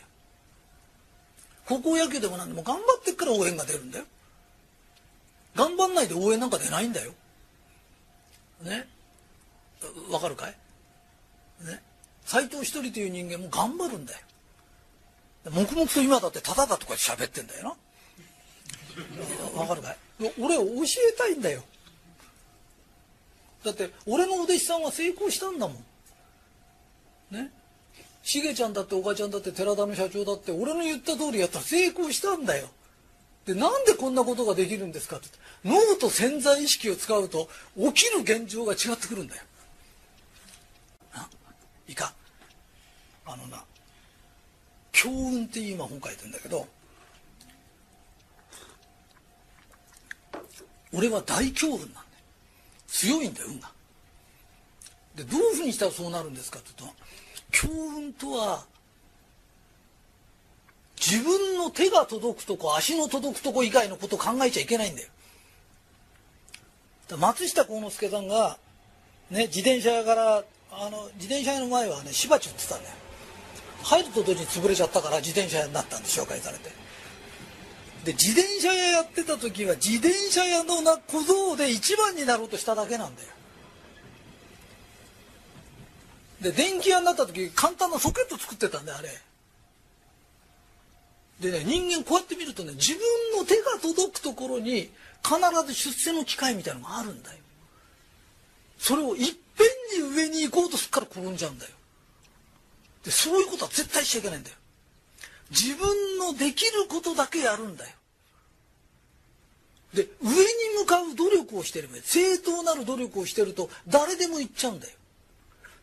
[1.67, 4.05] 高校野球でも何でも頑張ってっから応援が出るんだよ。
[5.57, 7.13] 頑張んないで応援なんか出ないんだよ。
[8.63, 8.87] ね。
[10.09, 10.55] わかるかい？
[11.65, 11.83] ね。
[12.25, 14.21] 斎藤一人という人間も頑張るんだよ。
[15.45, 17.77] 黙々と今だってただだとか喋ってんだよ
[19.55, 19.61] な。
[19.61, 19.97] わかるかい？
[20.39, 20.71] 俺を教
[21.09, 21.63] えたいんだよ。
[23.65, 27.35] だって俺のお弟子さんは成功したんだもん。
[27.35, 27.51] ね？
[28.23, 32.69] しげちゃんだっておばちゃんだって寺田の社長だって俺の言った通りやったら成功したんだよ。
[33.47, 35.29] でなんでこんなことができるんですかって
[35.65, 37.49] 脳と潜在意識を使うと
[37.79, 39.43] 起きる現状が違ってくるんだよ。
[41.89, 42.13] いいか？
[43.25, 43.65] あのな
[45.01, 46.67] 強運って今本書いてんだけど
[50.93, 52.05] 俺は大強運なんだよ。
[52.87, 53.71] 強いんだよ運が。
[55.15, 56.97] でどういうふうにしたらそうなるんですかって言うと
[57.51, 58.67] 強運とは
[61.01, 65.09] 自分の手が届くとこ足の届くとこ以外のこと考えちゃいけないんだよ。
[67.17, 68.59] 松下幸之助さんが、
[69.31, 72.95] ね、自転車屋からあの自転車屋の前はねしばち売ってたんだよ。
[73.83, 76.71] 入ると同時に潰れちゃったから自転車屋になったんで紹介されて。
[78.05, 83.29] で自転車屋やってた時は自転車屋のな小僧で一番になろうとしただけなんだよ。
[86.41, 89.11] で電気屋になった時簡単なソケット作ってたんだよあれ。
[91.41, 93.01] でね人間こうやって見るとね自分
[93.39, 94.91] の手が届くところに
[95.23, 97.39] 必ず出世の機会みたいのがあるんだよ。
[98.79, 99.65] それをいっぺ
[99.99, 101.73] んに上に行こうとするから転んじゃうんだよ。
[103.05, 104.57] でそういうことは絶対しちゃいけないんだよ。
[105.51, 107.91] 自分のできることだけやるんだよ。
[109.95, 110.37] で上に
[110.79, 114.93] 向かう努力をしてれば正当なる努力をしてると誰でも行っちゃうんだよ。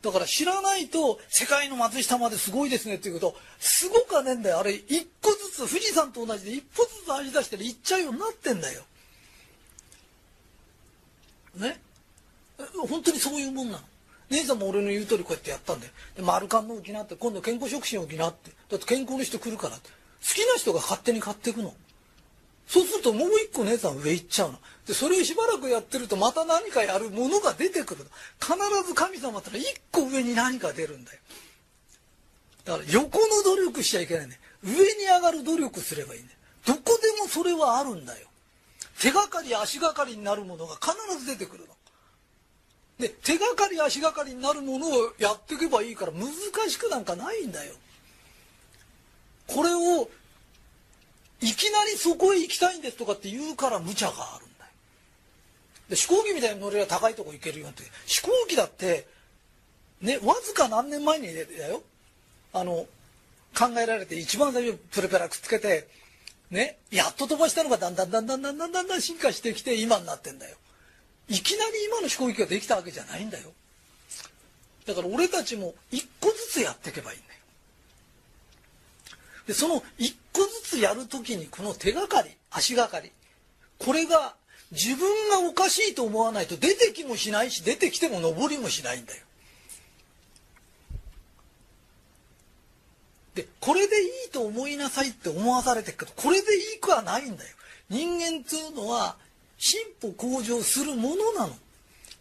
[0.01, 4.59] だから知らないと世界の松下まですごいですねっていうことすごくはねえんだよ。
[4.59, 8.83] あれ一個ずつ富士山と同じで一歩ずつ味出して行っちゃうようになってんだよ。
[11.55, 11.81] ね？
[12.87, 13.83] 本当にそういうもんなの？
[14.29, 18.51] 姉さんも俺の言う通りこうやってやったんでで丸カンの沖縄って今度健康食品沖縄って。
[18.69, 19.89] だって健康の人来るからって。
[19.89, 21.73] 好きな人が勝手に買っていくの。
[22.67, 24.59] そうするともう一個姉さん上行っちゃうの。
[24.85, 28.05] でそれをしばらくやってるとまた何かやるものが出てくる
[28.41, 31.19] 必ず神様ったら一個上に何か出るんだよ。
[32.65, 36.29] だから横の努力しちゃいけないね上に上がる努力すればいいね
[36.65, 38.27] どこでもそれはあるんだよ。
[38.99, 41.76] 手がかり足がかりになるものが必ず出てくるの。
[42.99, 46.29] で手がかり足がかりになるものをやっていけばいいから難
[46.69, 47.73] しくなんかないんだよ。
[49.45, 50.09] これを
[51.41, 54.71] いきなりそこへ行きたいんですとかって言うから無茶があるんだよ。
[55.89, 59.07] で飛行機みたいに乗れば高いとこ行けるよって飛行機だって
[60.01, 61.83] ねわずか何年前にだよ
[62.53, 62.87] あの
[63.55, 65.87] 考えられて一番最初プレペラくっつけて
[66.49, 70.57] ねやっと飛ばしたのがだんだんだんだんだんだんだん進化してきて今になってんだよ。
[71.29, 73.51] いきなり今の飛行機ができたわけじゃないんだよ。
[74.85, 77.39] だから俺たちも一個ずつやっていけばいいんだよ。
[79.47, 83.11] でその一個ずつやるときにこの手がかり足がかり
[83.77, 84.35] これが
[84.71, 89.23] 自分がおかしいと思わないと出てきもしないし出てきても上りもしないんだよ。
[93.35, 95.97] でこれでいいと思いなさいって思わされてる。
[95.97, 97.55] けどこれでいいくはないんだよ。
[97.89, 99.15] 人間っていうのは
[99.57, 101.55] 進歩向上するものなの。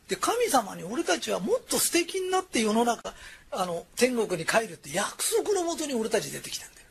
[0.08, 3.12] で神様に俺たちはもっと素敵になって世の中
[3.50, 6.86] あの天国に帰るって約束のもとに俺たち出てきたんだよ。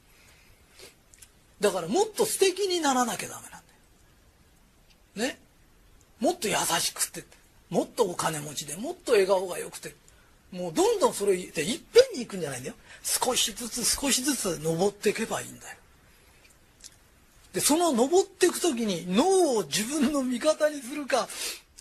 [1.62, 3.52] だからもっと素敵にならなきゃダメなん
[5.18, 5.34] だよ。
[5.34, 5.40] ね？
[6.20, 7.24] もっと優しくて
[7.70, 9.96] もっとお金持ちでもっと笑顔が良くて。
[10.52, 12.76] もうどんどんそれでいっぺんに行くんじゃないんだよ。
[13.04, 15.78] 少しずつ少しずつ登っていけばいいんだよ。
[17.56, 21.30] でその登っていく時に脳を自分の味方にするか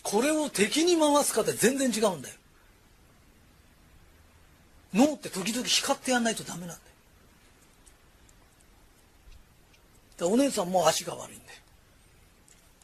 [0.04, 2.34] これを敵に回すかって全然違うんだよ。
[4.94, 6.78] 脳って時々光ってやんないとダメなんだよ。
[10.16, 11.58] でお姉さんも足が悪いんだよ。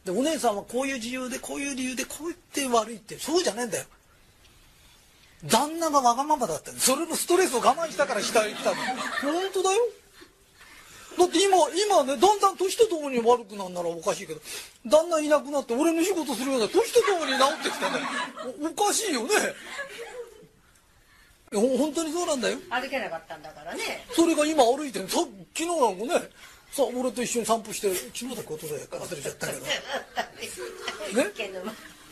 [0.06, 3.84] でお姉さんはこういう理由でこういう理由でこう言って悪いってそうじゃねえんだよ。
[5.44, 6.72] 旦那がわがままだった。
[6.72, 8.76] それのストレスを我慢したから下へ来たの。
[9.22, 9.78] 本当だよ。
[11.18, 14.40] だって今今ねだんだん年とともに悪くなるならおかしいけど
[14.86, 17.98] 旦那いなくなって俺の仕事するような年とともに治ってきたね。
[18.62, 19.30] おかしいよね。
[21.52, 22.58] 本当にそうなんだよ。
[22.70, 24.06] 歩けなかったんだからね。
[24.12, 25.18] それが今歩いてるさ
[25.54, 26.28] 昨日なんかね
[26.70, 29.60] さあ俺と一緒に散歩して昨日だことで忘れちゃったけど。
[31.22, 31.32] ね。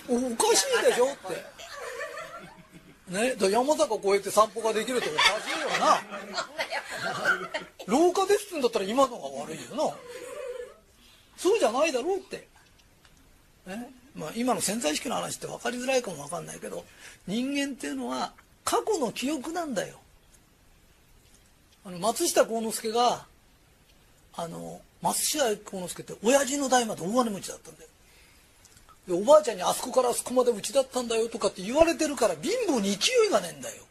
[0.09, 1.59] おおかしいでしょって
[3.11, 6.03] ね山坂越えて散歩ができるっておかしいよな。
[7.87, 9.95] 廊下ですってんだったら今のが悪いよな。
[11.37, 12.47] そうじゃないだろうって。
[13.67, 16.85] ねまあ、今の潜在意識の話って分かりづらいかも分かんないけど
[17.29, 18.33] 人間っていうのは
[18.65, 20.01] 過去の記憶なんだよ。
[21.85, 23.27] あの松下幸之助が
[24.35, 27.89] あの松下幸之助って親父の代まで大金持ちだったんだよ。
[29.15, 33.83] おばあちゃんにあそこからあそこまでうちだったんだよとかって言われてるから貧乏に勢いがねえんだよ。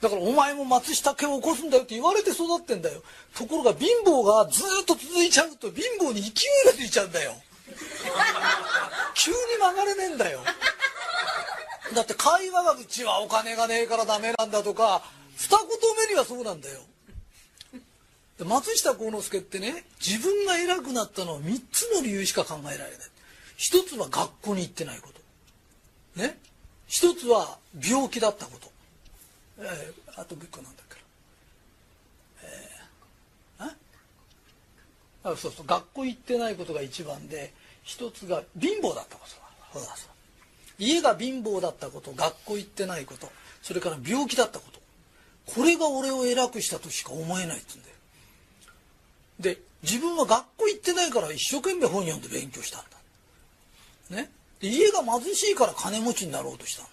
[0.00, 3.02] だからお前も松下家を起こすんだよって言われて育ってんだよ。
[3.34, 6.32] ところが貧乏がずっと続いちゃうと貧乏に勢い
[6.66, 7.32] がついちゃうんだよ。
[9.14, 10.40] 急に曲がれねえんだよ。
[11.94, 15.02] だって会話がうちはお金がねえからダメなんだとか
[15.36, 15.68] 二言
[16.06, 16.80] 目にはそうなんだよ。
[18.44, 23.13] 松下幸之助ってね自分が偉くなったのは3つの理由しか考えられない。
[23.56, 25.08] 一つは学校に行ってないこ
[26.16, 26.20] と。
[26.20, 26.38] ね？
[26.86, 28.70] 一つは病気だったこと、
[29.58, 30.96] えー、あと一個なんだっけ
[32.42, 33.74] えー、
[35.24, 35.36] あ？
[35.36, 35.66] そうそう。
[35.66, 39.26] 学校行ってないことが一番で一つが貧乏だったこ
[39.72, 39.86] とだ。
[40.78, 43.28] 家が貧乏だったこと学校行ってないこと
[43.62, 44.80] それから病気だったこと。
[45.46, 47.94] これが俺を偉くしたとしか思えないっつうんだよ。
[49.40, 52.88] で自分は学校行ってないから一生懸命本読んで勉強したんだ。
[54.10, 54.30] ね。
[54.60, 56.86] で家が貧しいから金持ちになろうとしたん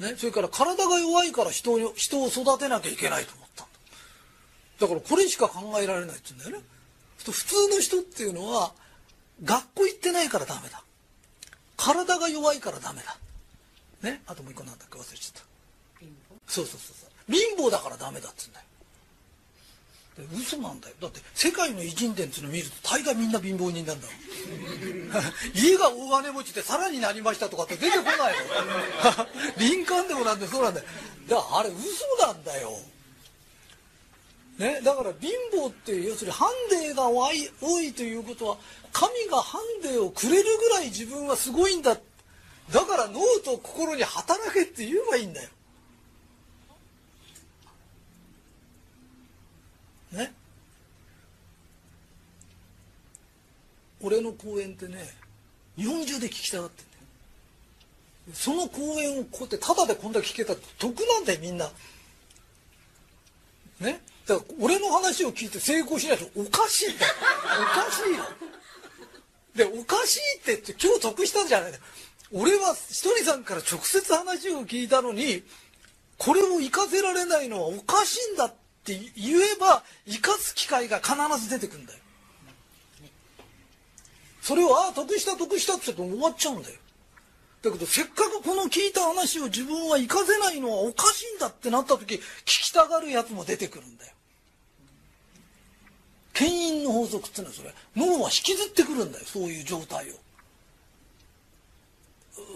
[0.00, 3.72] だ、ね、それから体が弱いから人を人を育てなきゃいけないと思ったんだ。
[4.80, 6.58] だからこれしか考えられないっつうんだよね。
[7.18, 8.72] 普通の人っていうのは
[9.42, 10.82] 学校行ってないからダメだ。
[11.76, 13.16] 体が弱いからダメだ。
[14.02, 14.22] ね。
[14.26, 14.98] あともう一個なんだっけ？
[14.98, 15.46] 忘れちゃった。
[16.46, 17.32] そうそうそうそう。
[17.32, 18.66] 貧乏だからダメだっつうんだよ
[20.32, 20.94] 嘘なんだよ。
[21.00, 24.06] だって世界の偉人伝っていうのを見ると大概みんな貧乏人なんだ
[25.54, 28.20] 家が大金持ちでさらになりましたとかって出てこないの。
[29.58, 30.86] 林間でもなんでそうなんだよ。
[31.28, 32.78] だからあれ嘘なんだよ。
[34.58, 38.56] ね、だから貧乏って要するにハンデが多い多いということは
[38.92, 41.96] 神がハンデをくれるぐらい自分はすごいんだ。
[42.72, 45.48] だから脳と心に働けって言えばいいんだよ。
[50.14, 50.32] ね。
[54.00, 55.08] 俺の講演ってね
[55.76, 58.34] 日本中で聞きたがってんだよ。
[58.34, 61.70] その講演をこうやってタダでこんだけ聞けたって得なんだよみんな。
[63.80, 64.00] ね。
[64.26, 67.12] だから俺の話を聞いて成功しないとおかしいんだよ。
[67.60, 68.24] おかしいよ。
[69.56, 71.72] でおかしいってって今日得したんじゃない
[72.32, 75.44] 俺はひとりさんから直接話を聞いたのに
[76.18, 78.63] これを生かせられないのはおかしいんだって。
[78.84, 81.98] って言えば生かす機会が必ず出てくんだよ。
[84.42, 86.76] それをああ得した得したって言って終わっちゃうんだよ。
[87.62, 94.12] だけどせっかくこの聞いた話を自分は生かせないのはおかしいんだってなった時聞きたがるやつも出てくるんだよ。
[96.34, 100.14] 牽引の法則っていうのはそれ脳は引きずってくるんだよそういう状態を。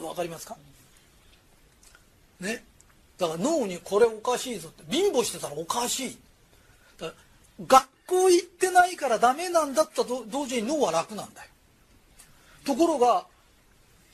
[0.06, 0.58] わかりますか？
[2.40, 2.62] ね。
[3.18, 4.84] だから脳にこれおかしいぞって。
[4.90, 6.18] 貧乏してたらおかしい。
[7.66, 11.48] 学校行ってないからダメなんだったと同時に脳は楽なんだよ。
[12.64, 13.26] ところが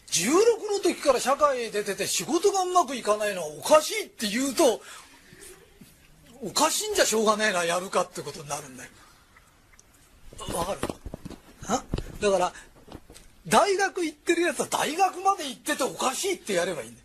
[0.08, 0.30] 16
[0.72, 4.80] の時から社会へ出てて仕事がうまくいかないのはおかしいって言うと
[6.42, 8.90] おかしいんじゃしょうがねえなやるかってことになるんだよ。
[10.54, 10.80] わかる？
[12.20, 12.52] だから
[13.46, 17.03] 大学行ってるやつは大学まで行ってておかしいってやればいいんだよ。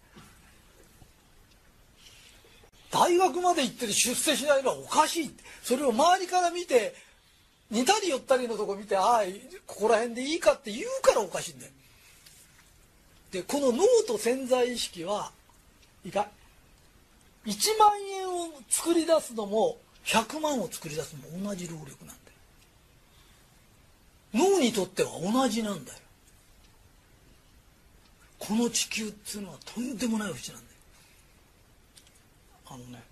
[2.92, 5.44] 大学まで行ってて出世しないのはおかしいって。
[5.64, 6.96] それを周りから見て
[7.70, 9.22] 似たり寄ったりのとこ見てああ
[9.68, 11.72] ここら辺でいいかって言うからおかしいんだよ。
[13.32, 15.32] でこの脳と潜在意識は
[16.04, 16.28] いか
[17.46, 22.20] 1万円を作り出すのも100万を作り出すのも同じ労力なんだよ。
[24.34, 26.00] 脳にとっては同じなんだよ。
[28.40, 30.69] この地球っていうのはとんでもない星なんだ
[32.70, 33.04] あのね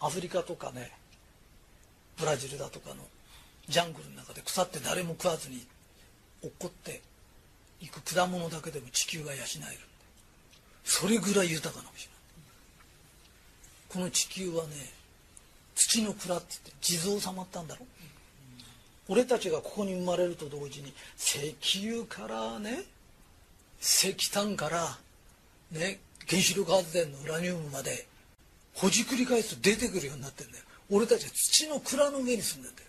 [0.00, 0.90] アフリカとかね
[2.18, 2.96] ブラジルだとかの
[3.68, 5.66] ジャングルの中で腐って誰も食わずに
[6.42, 7.00] 落っこって
[7.80, 9.80] いく果物だけでも地球が養える。
[10.84, 12.12] それぐらい豊かな星な
[13.88, 14.70] この地球はね
[15.74, 17.84] 土の蔵って言って地蔵様ったんだろ。
[17.84, 17.86] う
[19.08, 21.56] 俺たちがここに生まれると同時に石
[21.86, 22.84] 油からね
[23.80, 24.98] 石炭から
[25.72, 28.06] ね原子力発電のウラニウムまで
[28.74, 30.64] ほじくり返すと出てくるようになってんだよ。
[30.90, 32.82] 俺たちは土の蔵の上に住んでんだ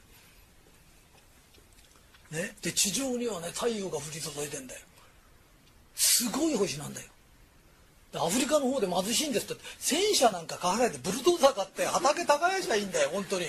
[2.40, 2.44] よ。
[2.48, 4.82] ね、で地上にはね太陽が降り注いでんだよ。
[5.96, 7.08] すごい星なんだよ。
[8.16, 9.64] アフリカの方で貧しいんですって。
[9.80, 13.46] 戦車なんか買わないでブルドーザー買って畑耕しゃいいんだよ本当に。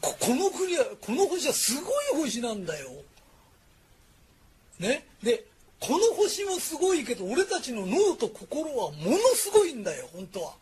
[0.00, 1.80] ここの国はこの星はすご
[2.20, 2.90] い星なんだよ。
[4.78, 5.06] ね？
[5.22, 5.44] で
[5.80, 10.54] この星もすごいけど俺たちの脳と心はものすごいんだよ本当は。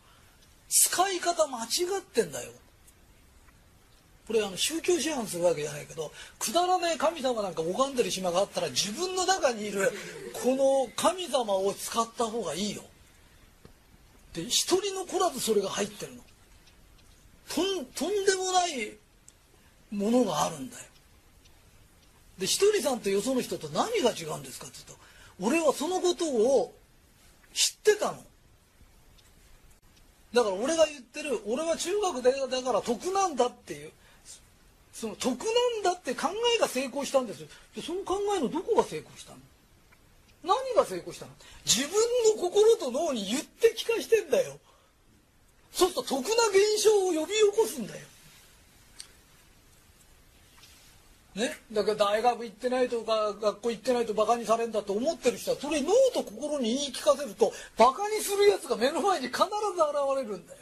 [0.75, 1.65] 使い方間違
[1.99, 2.51] ってんだよ。
[4.25, 9.91] これあの宗教師範するわけじゃないけどくだらない神様なんか拝んでる島があったら自分の中にいる
[10.33, 12.81] この神様を使った方がいいよ。
[14.33, 16.21] で一人残らずそれが入ってるの。
[17.53, 18.93] とんとんでもない
[19.91, 20.83] ものがあるんだよ。
[22.39, 25.05] でひとりさんとよその人と何が違うんですかって言うと
[25.45, 26.73] 俺はそのことを
[27.53, 28.17] 知ってたの。
[30.33, 33.91] だから俺が言ってる俺は中学でだから得なんだっていう
[34.91, 35.45] その得な
[35.79, 37.47] んだって考えが成功したんですよ。
[37.75, 39.37] でその考えのどこが成功したの？
[40.43, 41.31] 何が成功したの？
[41.65, 41.91] 自分
[42.35, 44.57] の心と脳に言って聞かしてんだよ。
[45.71, 48.01] そうすると得な現象を呼び起こすんだよ
[51.35, 59.49] ね、だから大学行ってないとか学校行ってないとバカにされるんだと思ってる人はそれ脳と心に言い聞かせるとバカにするやつが目の前に必ず現
[60.17, 60.59] れるんだよ。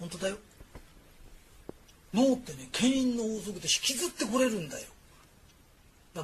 [0.00, 0.36] 本当だよ。
[2.12, 4.86] 脳ってね牽引の法則で引きずってこれるんだよ。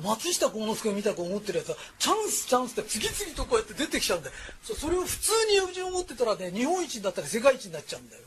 [0.03, 4.34] 松下幸之助みたく思ってるやつはチャンスチャンスって次々とこうやって出てきちゃうんだよ。
[4.62, 8.22] それを普通に自分を持ってたらね日本一になったり世界一になっちゃうんだよ。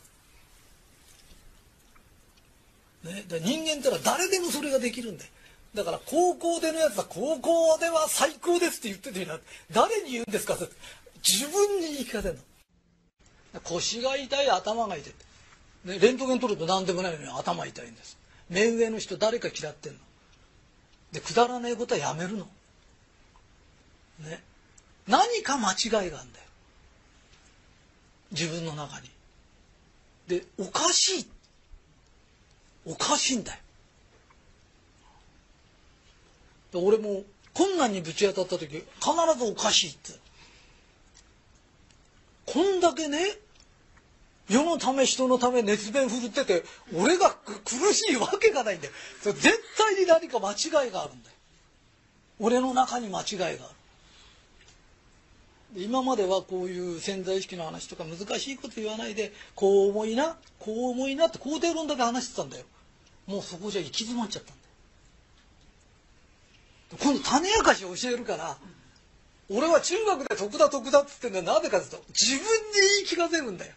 [3.05, 5.29] ね、だ人間ってのは誰でもそれができるんだよ。
[5.75, 9.37] だから高校でのやつは高校では最高ですって言っててみな
[9.71, 10.55] 誰に言うんですか？
[10.55, 10.67] って
[11.21, 12.35] 自分に言い聞かせる
[13.53, 13.59] の。
[13.61, 15.13] 腰が痛い頭が痛い。
[15.85, 18.17] ね、レントゲン取ると何でもないのに頭痛いんです。
[18.49, 19.99] 目上の人誰か嫌ってんの。
[21.11, 22.47] でくだらないことはやめるの。
[24.21, 24.41] ね。
[25.07, 26.45] 何か間違いがあるんだよ。
[28.31, 29.09] 自分の中に。
[30.27, 31.34] でおかしいって。
[32.85, 33.59] おかしいんだよ。
[36.73, 37.23] 俺も
[37.53, 38.85] 困難にぶち当たった時必
[39.37, 40.11] ずおかしいって。
[42.45, 43.17] こんだけね
[44.49, 46.63] 世のため人のため熱弁振るってて
[46.93, 48.93] 俺が苦しいわけがないんだよ。
[49.23, 49.41] 絶
[49.77, 51.35] 対に何か間違いがあるんだよ。
[52.39, 53.59] 俺の中に間違いがある。
[55.77, 62.65] 今まではこういう潜在意識の話とか難しいこと言わないでこう思いなこう思いなって肯定論だけ話してたんだよ。
[63.27, 64.61] もうそこじゃ行き詰まっちゃったんだ
[66.91, 67.13] よ。
[67.13, 68.57] 今度種明かしを教えるから
[69.49, 71.43] 俺は中学で得だ得だっつってんだよ。
[71.45, 72.45] なぜかって言うと自分に
[72.97, 73.73] 言い聞かせるんだよ。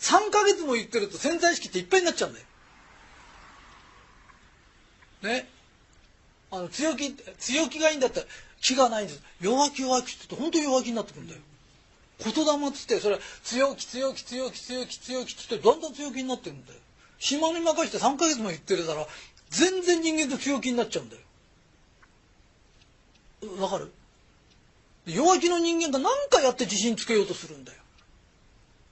[0.00, 2.46] 3ヶ月も言ってると潜在意識っていっぱいになっちゃうんだよ。
[5.22, 5.48] ね。
[6.50, 8.26] あの強気強気がいいんだったら
[8.60, 9.22] 気がないんです。
[9.40, 11.40] 弱気弱気って言って本当に弱気になってくるんだよ。
[12.18, 16.78] 言霊っつってそれ強気強気強気強気強気っつってだんだん強気になってるんだよ。
[17.20, 19.06] 暇に任して3ヶ月も言ってるから
[19.50, 21.22] 全然人間と強気になっちゃうんだよ。
[23.60, 23.92] わかる？
[25.06, 27.78] 弱気の人間が何かやって自信つけようとするんだよ。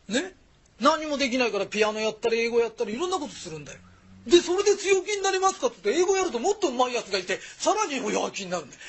[0.09, 0.35] ね？
[0.81, 3.79] 何もできないからピアノやったり英語やったりいろんなことするんだよ。
[4.27, 8.81] でそれで強気になりますかって言って英語やるともっと上手いやつがいてさらに弱気になるんだよ。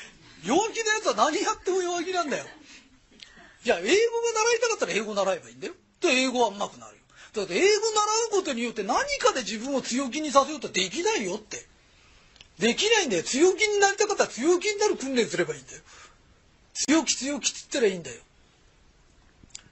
[0.44, 2.44] 弱気なやつは何やっても弱気なんだよ。
[3.64, 5.74] じゃあ英語が習いたかったら英語習えばいいんだよ。
[6.00, 6.99] で英語は上手くなるよ。
[7.32, 11.64] だって英語習うことによって何かで自分を強気にさせようとできないよって。
[12.58, 13.22] できないんだよ。
[13.22, 15.80] 強気になりたかったら強気になる訓練すればいいんだよ。
[16.74, 18.20] 強気強気って言ったらいいんだよ。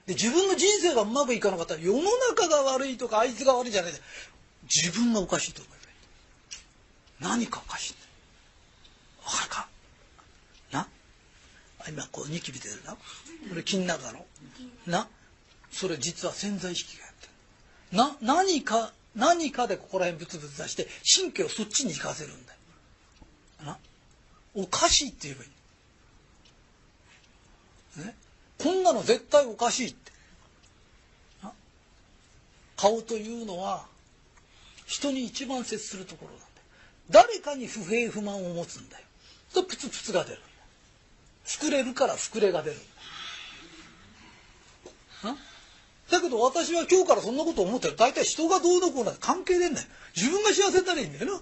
[0.07, 2.01] で自分の人生がうまくいかなかったら世の
[2.35, 3.93] 中が悪いとかあいつが悪いじゃない
[4.63, 5.75] 自分がおかしいと思え
[7.21, 7.37] ばい。
[7.37, 8.07] い何かおかしいんだよ。
[9.25, 9.67] わかるか？
[10.71, 10.87] な？
[11.89, 12.93] 今こうニキビ出るな。
[12.93, 12.99] こ
[13.53, 14.25] れ気になるだろ？
[14.87, 15.07] な？
[15.71, 17.05] それ実は潜在意識が
[17.91, 20.87] な何か何かでここら辺ブツブツ出して
[21.17, 22.59] 神経をそっちに行かせるんだよ。
[23.65, 23.77] な
[24.55, 25.47] おかしいって言えばい
[28.05, 28.07] い。
[28.07, 28.15] ね
[28.57, 30.11] こんなの絶対おかしいって。
[32.77, 33.85] 顔というのは
[34.85, 36.49] 人に一番接するところなんだよ。
[37.27, 39.03] 誰かに不平不満を持つんだよ。
[39.53, 40.41] とプツプツが出る
[41.45, 42.79] 膨れるから膨れが出るん
[46.09, 47.95] だけど私は今日からそんなこと思ってる。
[47.95, 49.87] 大体人がどうのこうの関係ねえんだよ。
[50.15, 51.41] 自分が幸せになりゃいいんだよな。